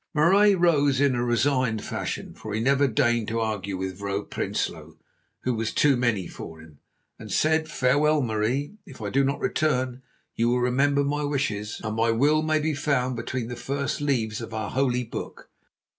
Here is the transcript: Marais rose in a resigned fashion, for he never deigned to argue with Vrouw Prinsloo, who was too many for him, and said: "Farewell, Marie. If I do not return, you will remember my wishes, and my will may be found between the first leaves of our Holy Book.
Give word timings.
Marais 0.15 0.55
rose 0.55 0.99
in 0.99 1.13
a 1.13 1.23
resigned 1.23 1.83
fashion, 1.85 2.33
for 2.33 2.55
he 2.55 2.59
never 2.59 2.87
deigned 2.87 3.27
to 3.27 3.39
argue 3.39 3.77
with 3.77 3.99
Vrouw 3.99 4.23
Prinsloo, 4.27 4.97
who 5.41 5.53
was 5.53 5.71
too 5.71 5.95
many 5.95 6.25
for 6.25 6.59
him, 6.59 6.79
and 7.19 7.31
said: 7.31 7.69
"Farewell, 7.69 8.19
Marie. 8.23 8.77
If 8.83 8.99
I 8.99 9.11
do 9.11 9.23
not 9.23 9.39
return, 9.39 10.01
you 10.33 10.49
will 10.49 10.59
remember 10.61 11.03
my 11.03 11.23
wishes, 11.23 11.79
and 11.83 11.97
my 11.97 12.09
will 12.09 12.41
may 12.41 12.57
be 12.57 12.73
found 12.73 13.15
between 13.15 13.47
the 13.47 13.55
first 13.55 14.01
leaves 14.01 14.41
of 14.41 14.55
our 14.55 14.71
Holy 14.71 15.03
Book. 15.03 15.51